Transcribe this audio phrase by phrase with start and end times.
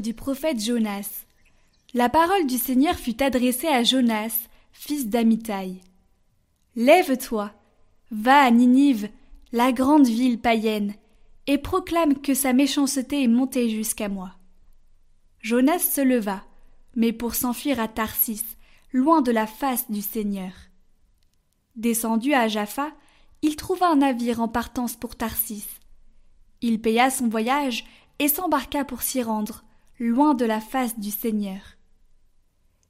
[0.00, 1.24] du prophète Jonas.
[1.94, 5.80] La parole du Seigneur fut adressée à Jonas, fils d'Amitai.
[6.74, 7.52] Lève-toi,
[8.10, 9.08] va à Ninive,
[9.52, 10.94] la grande ville païenne,
[11.46, 14.32] et proclame que sa méchanceté est montée jusqu'à moi.
[15.40, 16.44] Jonas se leva,
[16.94, 18.44] mais pour s'enfuir à Tarsis,
[18.92, 20.52] loin de la face du Seigneur.
[21.76, 22.92] Descendu à Jaffa,
[23.42, 25.66] il trouva un navire en partance pour Tarsis.
[26.60, 27.84] Il paya son voyage
[28.18, 29.64] et s'embarqua pour s'y rendre,
[29.98, 31.60] loin de la face du Seigneur.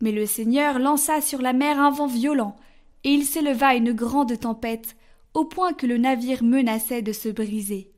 [0.00, 2.56] Mais le Seigneur lança sur la mer un vent violent,
[3.04, 4.96] et il s'éleva une grande tempête,
[5.34, 7.90] au point que le navire menaçait de se briser.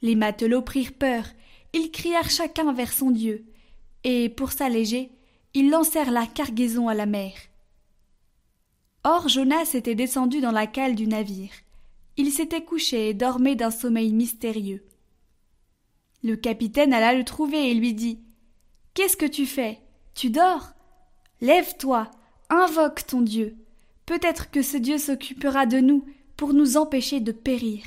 [0.00, 1.24] Les matelots prirent peur,
[1.72, 3.44] ils crièrent chacun vers son Dieu,
[4.04, 5.10] et, pour s'alléger,
[5.54, 7.32] ils lancèrent la cargaison à la mer.
[9.04, 11.52] Or Jonas était descendu dans la cale du navire.
[12.16, 14.84] Il s'était couché et dormait d'un sommeil mystérieux.
[16.22, 18.20] Le capitaine alla le trouver et lui dit
[18.94, 19.80] Qu'est-ce que tu fais?
[20.14, 20.72] Tu dors?
[21.40, 22.10] Lève-toi,
[22.48, 23.56] invoque ton Dieu.
[24.06, 26.04] Peut-être que ce Dieu s'occupera de nous
[26.36, 27.82] pour nous empêcher de périr.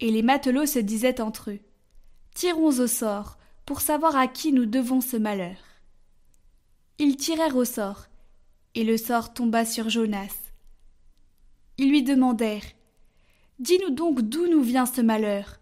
[0.00, 1.60] Et les matelots se disaient entre eux
[2.34, 3.36] Tirons au sort
[3.66, 5.56] pour savoir à qui nous devons ce malheur.
[6.98, 8.06] Ils tirèrent au sort,
[8.74, 10.34] et le sort tomba sur Jonas.
[11.76, 12.64] Ils lui demandèrent
[13.58, 15.57] Dis-nous donc d'où nous vient ce malheur?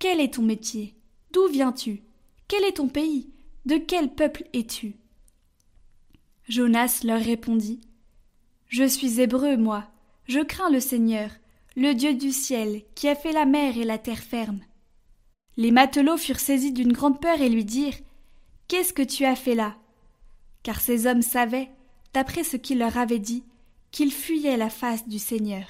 [0.00, 0.96] Quel est ton métier?
[1.30, 2.02] D'où viens-tu?
[2.48, 3.28] Quel est ton pays?
[3.66, 4.96] De quel peuple es-tu?
[6.48, 7.82] Jonas leur répondit
[8.66, 9.84] Je suis hébreu, moi.
[10.26, 11.28] Je crains le Seigneur,
[11.76, 14.60] le Dieu du ciel, qui a fait la mer et la terre ferme.
[15.58, 17.98] Les matelots furent saisis d'une grande peur et lui dirent
[18.68, 19.76] Qu'est-ce que tu as fait là?
[20.62, 21.68] Car ces hommes savaient,
[22.14, 23.44] d'après ce qu'il leur avait dit,
[23.90, 25.66] qu'ils fuyaient la face du Seigneur.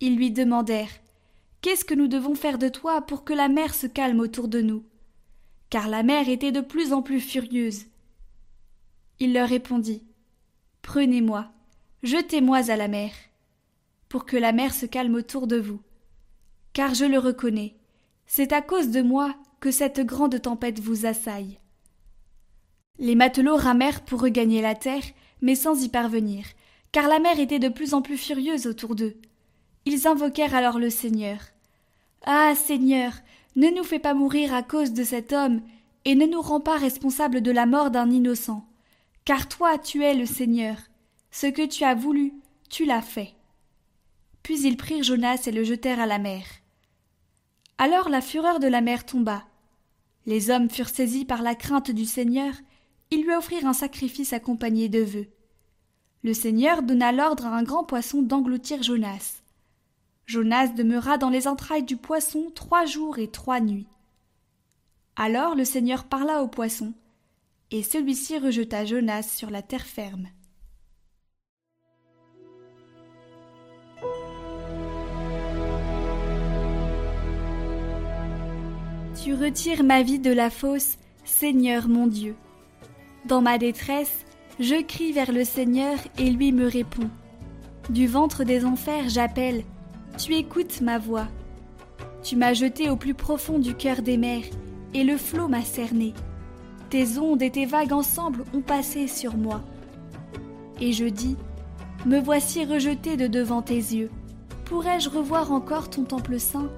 [0.00, 1.00] Ils lui demandèrent
[1.62, 4.62] Qu'est-ce que nous devons faire de toi pour que la mer se calme autour de
[4.62, 4.84] nous?
[5.68, 7.84] Car la mer était de plus en plus furieuse.
[9.18, 10.02] Il leur répondit
[10.80, 11.52] Prenez-moi,
[12.02, 13.12] jetez-moi à la mer,
[14.08, 15.82] pour que la mer se calme autour de vous.
[16.72, 17.76] Car je le reconnais,
[18.26, 21.58] c'est à cause de moi que cette grande tempête vous assaille.
[22.98, 25.04] Les matelots ramèrent pour regagner la terre,
[25.42, 26.46] mais sans y parvenir,
[26.90, 29.16] car la mer était de plus en plus furieuse autour d'eux.
[29.84, 31.38] Ils invoquèrent alors le Seigneur.
[32.24, 32.54] Ah.
[32.54, 33.12] Seigneur.
[33.56, 35.60] Ne nous fais pas mourir à cause de cet homme,
[36.04, 38.64] et ne nous rends pas responsables de la mort d'un innocent.
[39.24, 40.76] Car toi tu es le Seigneur.
[41.30, 42.32] Ce que tu as voulu,
[42.68, 43.34] tu l'as fait.
[44.42, 46.44] Puis ils prirent Jonas et le jetèrent à la mer.
[47.78, 49.44] Alors la fureur de la mer tomba.
[50.26, 52.52] Les hommes furent saisis par la crainte du Seigneur,
[53.10, 55.28] ils lui offrirent un sacrifice accompagné de vœux.
[56.22, 59.42] Le Seigneur donna l'ordre à un grand poisson d'engloutir Jonas.
[60.30, 63.88] Jonas demeura dans les entrailles du poisson trois jours et trois nuits.
[65.16, 66.92] Alors le Seigneur parla au poisson,
[67.72, 70.28] et celui-ci rejeta Jonas sur la terre ferme.
[79.20, 82.36] Tu retires ma vie de la fosse, Seigneur mon Dieu.
[83.24, 84.24] Dans ma détresse,
[84.60, 87.10] je crie vers le Seigneur et lui me répond.
[87.88, 89.64] Du ventre des enfers j'appelle,
[90.18, 91.26] tu écoutes ma voix.
[92.22, 94.44] Tu m'as jeté au plus profond du cœur des mers,
[94.94, 96.14] et le flot m'a cerné.
[96.90, 99.62] Tes ondes et tes vagues ensemble ont passé sur moi.
[100.80, 101.36] Et je dis,
[102.04, 104.10] Me voici rejeté de devant tes yeux.
[104.64, 106.70] Pourrais-je revoir encore ton temple saint?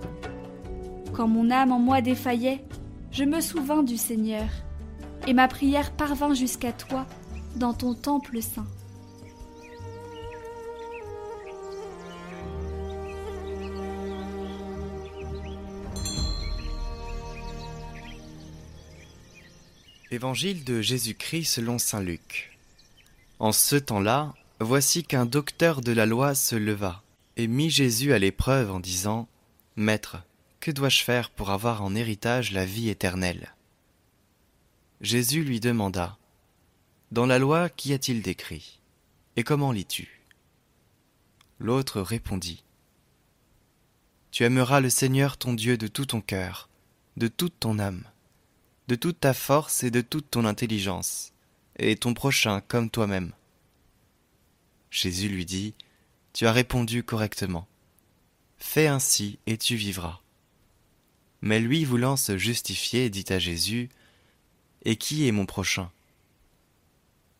[1.12, 2.64] Quand mon âme en moi défaillait,
[3.10, 4.48] je me souvins du Seigneur,
[5.26, 7.06] et ma prière parvint jusqu'à toi
[7.56, 8.66] dans ton temple saint.
[20.12, 22.58] Évangile de Jésus-Christ selon Saint Luc.
[23.38, 27.02] En ce temps-là, voici qu'un docteur de la loi se leva
[27.38, 29.26] et mit Jésus à l'épreuve en disant
[29.74, 30.18] Maître,
[30.60, 33.54] que dois-je faire pour avoir en héritage la vie éternelle?
[35.00, 36.18] Jésus lui demanda
[37.10, 38.80] Dans la loi, qu'y a-t-il décrit?
[39.36, 40.20] Et comment lis-tu?
[41.58, 42.64] L'autre répondit
[44.30, 46.68] Tu aimeras le Seigneur ton Dieu de tout ton cœur,
[47.16, 48.04] de toute ton âme
[48.96, 51.32] toute ta force et de toute ton intelligence,
[51.78, 53.32] et ton prochain comme toi-même.
[54.90, 55.74] Jésus lui dit,
[56.32, 57.66] Tu as répondu correctement.
[58.58, 60.20] Fais ainsi et tu vivras.
[61.40, 63.88] Mais lui, voulant se justifier, dit à Jésus,
[64.84, 65.90] Et qui est mon prochain?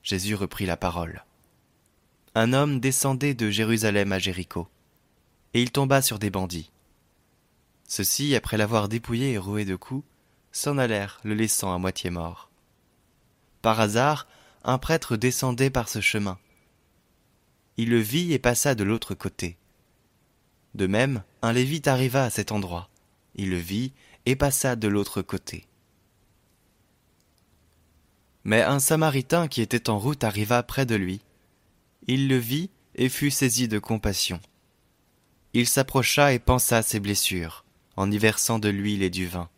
[0.03, 1.25] Jésus reprit la parole.
[2.35, 4.67] Un homme descendait de Jérusalem à Jéricho,
[5.55, 6.71] et il tomba sur des bandits.
[7.87, 10.05] Ceux-ci, après l'avoir dépouillé et roué de coups,
[10.53, 12.51] s'en allèrent, le laissant à moitié mort.
[13.63, 14.27] Par hasard,
[14.65, 16.39] un prêtre descendait par ce chemin.
[17.77, 19.57] Il le vit et passa de l'autre côté.
[20.75, 22.89] De même, un lévite arriva à cet endroit.
[23.35, 23.93] Il le vit
[24.27, 25.67] et passa de l'autre côté.
[28.45, 31.21] Mais un Samaritain qui était en route arriva près de lui.
[32.07, 34.41] Il le vit et fut saisi de compassion.
[35.55, 37.65] Il s'approcha et pensa ses blessures,
[37.97, 39.49] en y versant de l'huile et du vin.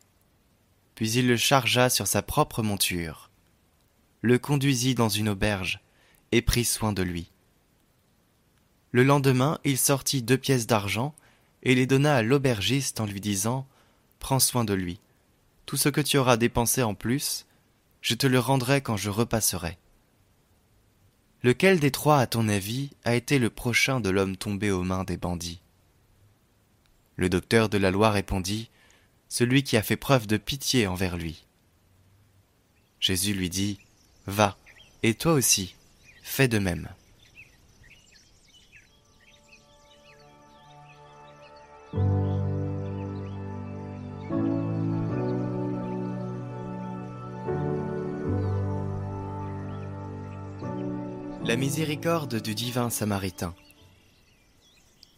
[0.94, 3.30] Puis il le chargea sur sa propre monture,
[4.22, 5.80] le conduisit dans une auberge,
[6.32, 7.30] et prit soin de lui.
[8.92, 11.14] Le lendemain, il sortit deux pièces d'argent
[11.62, 13.66] et les donna à l'aubergiste en lui disant
[14.18, 15.00] Prends soin de lui.
[15.66, 17.46] Tout ce que tu auras dépensé en plus,
[18.00, 19.78] je te le rendrai quand je repasserai.
[21.42, 25.04] Lequel des trois, à ton avis, a été le prochain de l'homme tombé aux mains
[25.04, 25.60] des bandits?
[27.16, 28.70] Le docteur de la loi répondit
[29.36, 31.44] Celui qui a fait preuve de pitié envers lui.
[33.00, 33.80] Jésus lui dit
[34.28, 34.56] Va,
[35.02, 35.74] et toi aussi,
[36.22, 36.88] fais de même.
[51.44, 53.52] La miséricorde du divin Samaritain.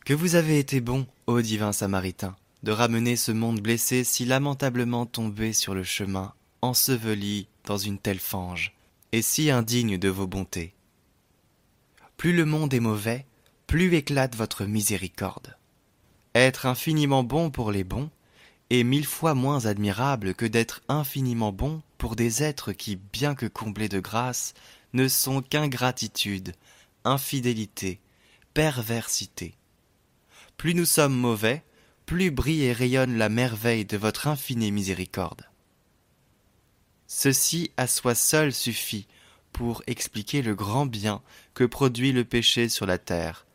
[0.06, 2.34] Que vous avez été bon, ô divin Samaritain,
[2.66, 8.18] de ramener ce monde blessé si lamentablement tombé sur le chemin, enseveli dans une telle
[8.18, 8.74] fange,
[9.12, 10.74] et si indigne de vos bontés.
[12.16, 13.24] Plus le monde est mauvais,
[13.68, 15.56] plus éclate votre miséricorde.
[16.34, 18.10] Être infiniment bon pour les bons
[18.70, 23.46] est mille fois moins admirable que d'être infiniment bon pour des êtres qui, bien que
[23.46, 24.54] comblés de grâce,
[24.92, 26.52] ne sont qu'ingratitude,
[27.04, 28.00] infidélité,
[28.54, 29.54] perversité.
[30.56, 31.62] Plus nous sommes mauvais,
[32.06, 35.42] plus brille et rayonne la merveille de votre infinie miséricorde.
[37.08, 39.06] Ceci à soi seul suffit
[39.52, 41.22] pour expliquer le grand bien
[41.54, 43.46] que produit le péché sur la terre,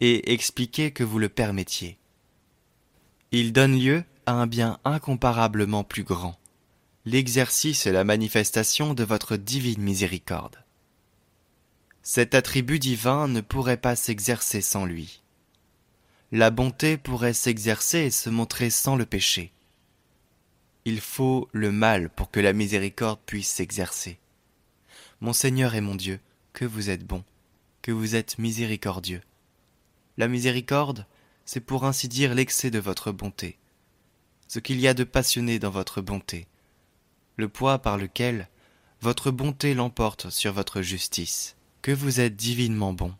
[0.00, 1.96] et expliquer que vous le permettiez.
[3.30, 6.38] Il donne lieu à un bien incomparablement plus grand,
[7.04, 10.64] l'exercice et la manifestation de votre divine miséricorde.
[12.02, 15.21] Cet attribut divin ne pourrait pas s'exercer sans lui.
[16.34, 19.52] La bonté pourrait s'exercer et se montrer sans le péché.
[20.86, 24.18] Il faut le mal pour que la miséricorde puisse s'exercer.
[25.20, 26.20] Mon Seigneur et mon Dieu,
[26.54, 27.22] que vous êtes bon,
[27.82, 29.20] que vous êtes miséricordieux.
[30.16, 31.04] La miséricorde,
[31.44, 33.58] c'est pour ainsi dire l'excès de votre bonté,
[34.48, 36.46] ce qu'il y a de passionné dans votre bonté,
[37.36, 38.48] le poids par lequel
[39.02, 43.14] votre bonté l'emporte sur votre justice que vous êtes divinement bon.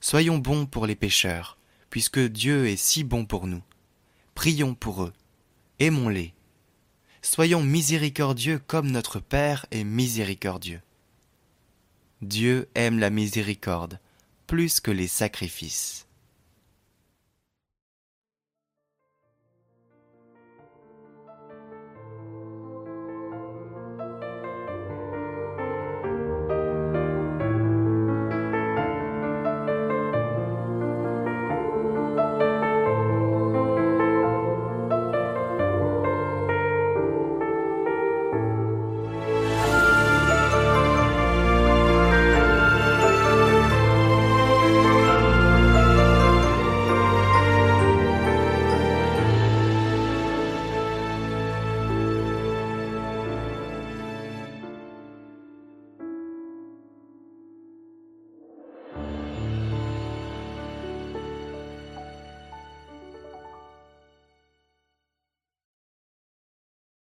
[0.00, 1.58] Soyons bons pour les pécheurs,
[1.94, 3.62] puisque Dieu est si bon pour nous.
[4.34, 5.12] Prions pour eux,
[5.78, 6.34] aimons-les.
[7.22, 10.80] Soyons miséricordieux comme notre Père est miséricordieux.
[12.20, 14.00] Dieu aime la miséricorde
[14.48, 16.08] plus que les sacrifices.